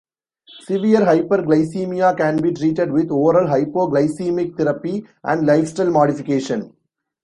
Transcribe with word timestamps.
Severe 0.67 1.01
hyperglycemia 1.05 2.15
can 2.17 2.41
be 2.41 2.51
treated 2.51 2.91
with 2.91 3.11
oral 3.11 3.45
hypoglycemic 3.47 4.57
therapy 4.57 5.05
and 5.23 5.45
lifestyle 5.45 5.91
modification. 5.91 6.73